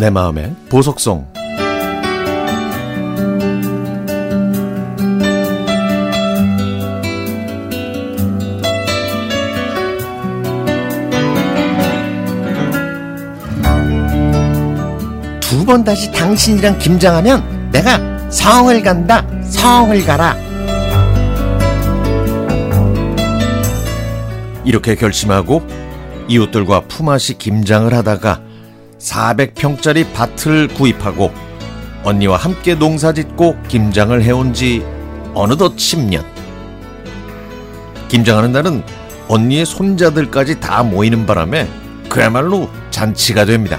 내 0.00 0.08
마음의 0.08 0.56
보석성 0.70 1.26
두번 15.40 15.84
다시 15.84 16.10
당신이랑 16.12 16.78
김장하면 16.78 17.68
내가 17.70 17.98
성을 18.30 18.82
간다 18.82 19.22
성을 19.42 20.02
가라. 20.06 20.34
이렇게 24.64 24.94
결심하고 24.94 25.60
이웃들과 26.26 26.84
품앗이 26.88 27.36
김장을 27.36 27.92
하다가 27.92 28.49
400평짜리 29.00 30.12
밭을 30.12 30.68
구입하고 30.68 31.32
언니와 32.04 32.36
함께 32.36 32.74
농사 32.74 33.12
짓고 33.12 33.56
김장을 33.68 34.22
해온 34.22 34.54
지 34.54 34.84
어느덧 35.34 35.76
10년. 35.76 36.24
김장하는 38.08 38.52
날은 38.52 38.82
언니의 39.28 39.64
손자들까지 39.64 40.60
다 40.60 40.82
모이는 40.82 41.26
바람에 41.26 41.68
그야말로 42.08 42.68
잔치가 42.90 43.44
됩니다. 43.44 43.78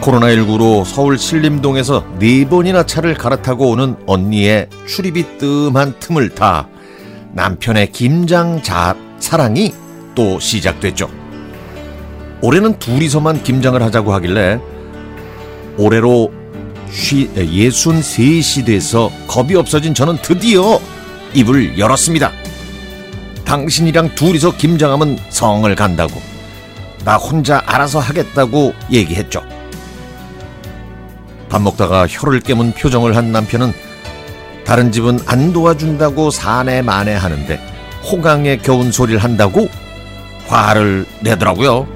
코로나19로 0.00 0.84
서울 0.84 1.16
신림동에서 1.16 2.04
네 2.18 2.46
번이나 2.46 2.84
차를 2.84 3.14
갈아타고 3.14 3.70
오는 3.70 3.96
언니의 4.06 4.68
출입이 4.86 5.38
뜸한 5.38 5.98
틈을 6.00 6.34
타 6.34 6.68
남편의 7.32 7.92
김장 7.92 8.62
자, 8.62 8.96
사랑이 9.18 9.72
또 10.14 10.38
시작됐죠. 10.38 11.23
올해는 12.44 12.78
둘이서만 12.78 13.42
김장을 13.42 13.82
하자고 13.82 14.12
하길래 14.12 14.60
올해로 15.78 16.30
쉬, 16.90 17.30
예순 17.34 18.02
셋이 18.02 18.66
돼서 18.66 19.10
겁이 19.26 19.54
없어진 19.56 19.94
저는 19.94 20.18
드디어 20.20 20.78
입을 21.32 21.78
열었습니다. 21.78 22.30
당신이랑 23.46 24.14
둘이서 24.14 24.58
김장하면 24.58 25.18
성을 25.30 25.74
간다고. 25.74 26.20
나 27.02 27.16
혼자 27.16 27.62
알아서 27.64 27.98
하겠다고 27.98 28.74
얘기했죠. 28.92 29.42
밥 31.48 31.62
먹다가 31.62 32.06
혀를 32.06 32.40
깨문 32.40 32.72
표정을 32.72 33.16
한 33.16 33.32
남편은 33.32 33.72
다른 34.66 34.92
집은 34.92 35.18
안 35.24 35.54
도와준다고 35.54 36.30
사내 36.30 36.82
만에 36.82 37.14
하는데 37.14 37.58
호강에 38.02 38.58
겨운 38.58 38.92
소리를 38.92 39.18
한다고 39.24 39.66
화를 40.46 41.06
내더라고요. 41.20 41.93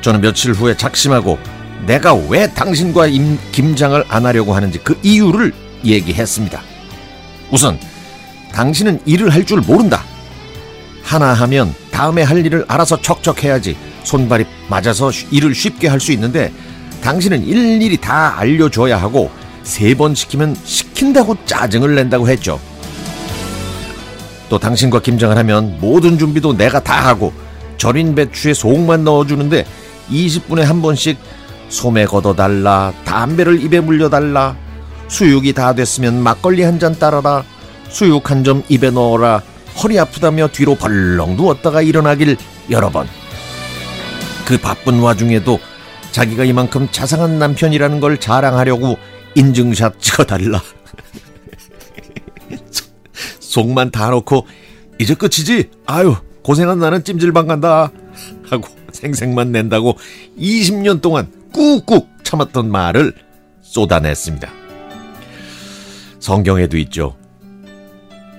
저는 0.00 0.20
며칠 0.20 0.52
후에 0.52 0.76
작심하고 0.76 1.38
내가 1.86 2.14
왜 2.14 2.46
당신과 2.52 3.06
임, 3.08 3.38
김장을 3.52 4.04
안 4.08 4.26
하려고 4.26 4.54
하는지 4.54 4.78
그 4.82 4.98
이유를 5.02 5.52
얘기했습니다. 5.84 6.60
우선 7.50 7.78
당신은 8.52 9.00
일을 9.06 9.30
할 9.30 9.44
줄 9.44 9.60
모른다. 9.60 10.02
하나 11.02 11.32
하면 11.32 11.74
다음에 11.90 12.22
할 12.22 12.44
일을 12.44 12.64
알아서 12.68 13.00
척척해야지 13.00 13.76
손발이 14.04 14.44
맞아서 14.68 15.10
일을 15.30 15.54
쉽게 15.54 15.88
할 15.88 15.98
수 16.00 16.12
있는데 16.12 16.52
당신은 17.02 17.44
일일이 17.44 17.96
다 17.96 18.38
알려줘야 18.38 18.96
하고 19.00 19.30
세 19.62 19.94
번 19.94 20.14
시키면 20.14 20.56
시킨다고 20.64 21.36
짜증을 21.46 21.94
낸다고 21.94 22.28
했죠. 22.28 22.60
또 24.48 24.58
당신과 24.58 25.00
김장을 25.00 25.36
하면 25.38 25.78
모든 25.80 26.18
준비도 26.18 26.56
내가 26.56 26.80
다 26.82 27.06
하고 27.08 27.32
절인 27.78 28.14
배추에 28.14 28.52
속만 28.54 29.04
넣어주는데 29.04 29.64
20분에 30.10 30.62
한 30.62 30.82
번씩 30.82 31.18
소매 31.68 32.04
걷어달라 32.04 32.92
담배를 33.04 33.62
입에 33.62 33.80
물려달라. 33.80 34.56
수육이 35.08 35.52
다 35.52 35.74
됐으면 35.74 36.22
막걸리 36.22 36.62
한 36.62 36.78
잔 36.78 36.98
따라라. 36.98 37.44
수육 37.88 38.30
한 38.30 38.44
점 38.44 38.62
입에 38.68 38.90
넣어라. 38.90 39.42
허리 39.82 39.98
아프다며 39.98 40.48
뒤로 40.48 40.74
벌렁 40.74 41.36
누웠다가 41.36 41.82
일어나길 41.82 42.36
여러 42.70 42.90
번. 42.90 43.06
그 44.46 44.58
바쁜 44.58 45.00
와중에도 45.00 45.60
자기가 46.10 46.44
이만큼 46.44 46.88
자상한 46.90 47.38
남편이라는 47.38 48.00
걸 48.00 48.18
자랑하려고 48.18 48.98
인증샷 49.36 50.00
찍어달라. 50.00 50.60
속만 53.38 53.90
다 53.90 54.10
놓고 54.10 54.46
이제 54.98 55.14
끝이지? 55.14 55.70
아유 55.86 56.16
고생한 56.42 56.78
나는 56.80 57.04
찜질방 57.04 57.46
간다. 57.46 57.90
하고 58.48 58.68
생색만 59.00 59.52
낸다고 59.52 59.96
20년 60.38 61.00
동안 61.00 61.30
꾹꾹 61.52 62.06
참았던 62.22 62.70
말을 62.70 63.14
쏟아냈습니다. 63.62 64.50
성경에도 66.18 66.76
있죠. 66.78 67.16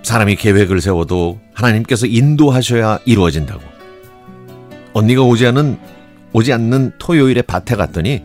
사람이 0.03 0.35
계획을 0.35 0.81
세워도 0.81 1.39
하나님께서 1.53 2.05
인도하셔야 2.05 2.99
이루어진다고. 3.05 3.61
언니가 4.93 5.21
오지 5.23 5.47
않은 5.47 5.79
오지 6.33 6.53
않는 6.53 6.93
토요일에 6.97 7.41
밭에 7.41 7.75
갔더니 7.75 8.21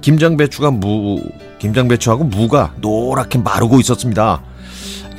김장배추가 0.00 0.70
무 0.70 1.22
김장배추하고 1.58 2.24
무가 2.24 2.74
노랗게 2.80 3.38
마르고 3.38 3.80
있었습니다. 3.80 4.42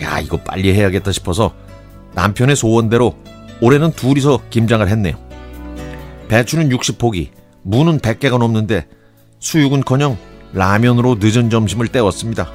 야 0.02 0.20
이거 0.20 0.38
빨리 0.38 0.74
해야겠다 0.74 1.12
싶어서 1.12 1.54
남편의 2.14 2.56
소원대로 2.56 3.16
올해는 3.62 3.92
둘이서 3.92 4.42
김장을 4.50 4.90
했네요. 4.90 5.25
배추는 6.28 6.70
60포기, 6.70 7.30
무는 7.64 8.00
100개가 8.00 8.38
넘는데 8.38 8.88
수육은커녕 9.40 10.18
라면으로 10.54 11.18
늦은 11.20 11.50
점심을 11.50 11.88
때웠습니다. 11.90 12.50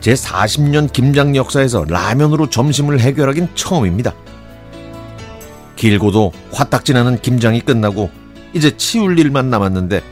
제 0.00 0.14
40년 0.14 0.92
김장 0.92 1.34
역사에서 1.34 1.84
라면으로 1.84 2.48
점심을 2.48 3.00
해결하긴 3.00 3.48
처음입니다. 3.54 4.14
길고도 5.76 6.32
화딱지나는 6.52 7.20
김장이 7.20 7.60
끝나고 7.60 8.10
이제 8.54 8.76
치울 8.76 9.18
일만 9.18 9.50
남았는데 9.50 10.02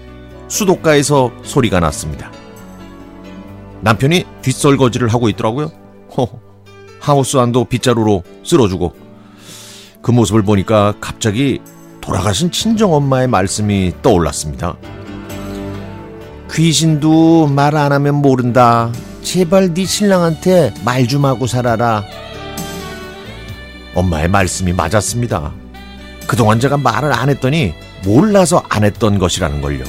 수도가에서 0.48 1.32
소리가 1.42 1.80
났습니다. 1.80 2.30
남편이 3.80 4.24
뒷설거지를 4.42 5.08
하고 5.08 5.28
있더라고요. 5.28 5.70
허, 6.16 6.28
하우스 7.00 7.36
안도 7.36 7.64
빗자루로 7.64 8.22
쓸어주고 8.44 8.94
그 10.02 10.10
모습을 10.10 10.42
보니까 10.42 10.94
갑자기 11.00 11.60
돌아가신 12.06 12.50
친정 12.52 12.94
엄마의 12.94 13.26
말씀이 13.26 13.92
떠올랐습니다. 14.02 14.76
귀신도 16.52 17.48
말 17.48 17.74
안 17.76 17.92
하면 17.92 18.14
모른다. 18.16 18.90
제발 19.22 19.74
네 19.74 19.84
신랑한테 19.84 20.72
말 20.84 21.06
좀 21.08 21.24
하고 21.24 21.46
살아라. 21.46 22.04
엄마의 23.94 24.28
말씀이 24.28 24.72
맞았습니다. 24.72 25.52
그동안 26.28 26.60
제가 26.60 26.76
말을 26.76 27.12
안 27.12 27.28
했더니 27.28 27.74
몰라서 28.04 28.62
안 28.68 28.84
했던 28.84 29.18
것이라는 29.18 29.60
걸요. 29.60 29.84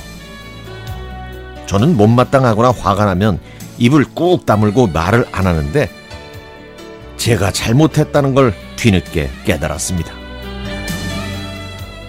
저는 1.67 1.97
못마땅하거나 1.97 2.71
화가 2.71 3.05
나면 3.05 3.39
입을 3.77 4.05
꾹 4.15 4.45
다물고 4.45 4.87
말을 4.87 5.25
안 5.31 5.45
하는데 5.45 5.89
제가 7.17 7.51
잘못했다는 7.51 8.33
걸 8.33 8.53
뒤늦게 8.75 9.29
깨달았습니다. 9.45 10.11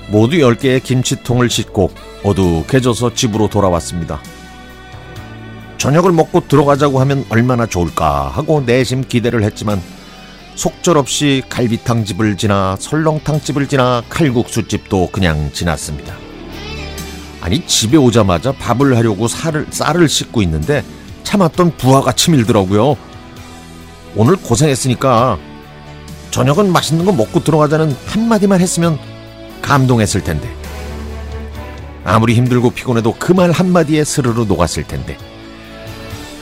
모두 0.09 0.39
10개의 0.39 0.83
김치통을 0.83 1.51
싣고 1.51 1.91
어둑해져서 2.23 3.15
집으로 3.15 3.49
돌아왔습니다. 3.49 4.21
저녁을 5.77 6.13
먹고 6.13 6.49
들어가자고 6.49 7.01
하면 7.01 7.25
얼마나 7.29 7.67
좋을까 7.67 8.29
하고 8.29 8.61
내심 8.61 9.05
기대를 9.07 9.45
했지만 9.45 9.81
속절없이 10.57 11.45
갈비탕 11.49 12.05
집을 12.05 12.37
지나 12.37 12.77
설렁탕 12.81 13.41
집을 13.41 13.69
지나 13.69 14.03
칼국수 14.09 14.67
집도 14.67 15.09
그냥 15.13 15.51
지났습니다. 15.53 16.17
아니 17.41 17.65
집에 17.65 17.97
오자마자 17.97 18.51
밥을 18.53 18.97
하려고 18.97 19.29
살을, 19.29 19.67
쌀을 19.71 20.09
씻고 20.09 20.43
있는데 20.43 20.83
참았던 21.23 21.77
부하가 21.77 22.11
치밀더라고요. 22.11 22.97
오늘 24.17 24.37
고생했으니까 24.37 25.39
저녁은 26.33 26.73
맛있는 26.73 27.05
거 27.05 27.13
먹고 27.13 27.45
들어가자는 27.45 27.97
한마디만 28.07 28.61
했으면 28.61 28.99
감동했을 29.69 30.23
텐데. 30.25 30.49
아무리 32.05 32.35
힘들고 32.35 32.71
피곤해도 32.71 33.15
그 33.19 33.35
말 33.35 33.51
한마디에 33.53 34.03
스르르 34.03 34.45
녹았을 34.45 34.85
텐데. 34.85 35.17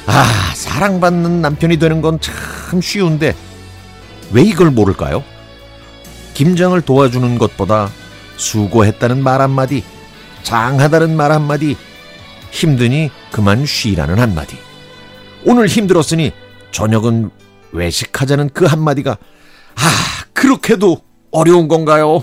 아, 0.07 0.25
사랑받는 0.55 1.43
남편이 1.43 1.79
되는 1.79 2.01
건 2.01 2.21
참 2.21 2.81
쉬운데 2.81 3.35
왜 4.33 4.43
이걸 4.43 4.71
모를까요? 4.71 5.25
김장을 6.35 6.83
도와주는 6.83 7.39
것보다 7.39 7.91
수고했다는 8.37 9.23
말 9.23 9.41
한마디, 9.41 9.83
장하다는 10.43 11.17
말 11.17 11.33
한마디, 11.33 11.77
힘드니 12.51 13.11
그만 13.33 13.67
쉬라는 13.67 14.19
한마디. 14.21 14.57
오늘 15.45 15.67
힘들었으니 15.67 16.33
저녁은 16.73 17.31
외식하자는 17.73 18.51
그 18.53 18.67
한마디가 18.67 19.13
아, 19.13 20.25
그렇게도 20.33 20.99
어려운 21.33 21.69
건가요? 21.69 22.23